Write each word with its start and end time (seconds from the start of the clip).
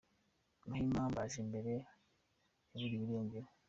Muhima 0.67 1.01
Mbanjimbere 1.11 1.73
yaburiwe 2.71 3.03
irengero 3.07 3.47